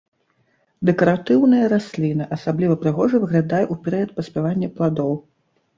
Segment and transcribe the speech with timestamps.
[0.89, 5.13] Дэкаратыўная расліна, асабліва прыгожа выглядае ў перыяд паспявання пладоў.